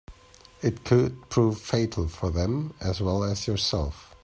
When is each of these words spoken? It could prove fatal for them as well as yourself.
It 0.63 0.83
could 0.83 1.29
prove 1.29 1.59
fatal 1.61 2.07
for 2.07 2.31
them 2.31 2.73
as 2.81 3.01
well 3.01 3.23
as 3.23 3.45
yourself. 3.45 4.15